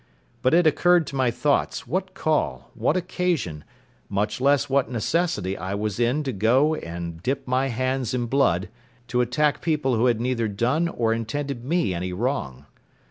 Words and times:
But 0.41 0.55
it 0.55 0.65
occurred 0.65 1.05
to 1.05 1.15
my 1.15 1.29
thoughts, 1.29 1.85
what 1.85 2.15
call, 2.15 2.71
what 2.73 2.97
occasion, 2.97 3.63
much 4.09 4.41
less 4.41 4.67
what 4.67 4.89
necessity 4.89 5.55
I 5.55 5.75
was 5.75 5.99
in 5.99 6.23
to 6.23 6.31
go 6.33 6.73
and 6.73 7.21
dip 7.21 7.47
my 7.47 7.67
hands 7.67 8.15
in 8.15 8.25
blood, 8.25 8.69
to 9.09 9.21
attack 9.21 9.61
people 9.61 9.95
who 9.95 10.07
had 10.07 10.19
neither 10.19 10.47
done 10.47 10.87
or 10.87 11.13
intended 11.13 11.63
me 11.63 11.93
any 11.93 12.13
wrong? 12.13 12.65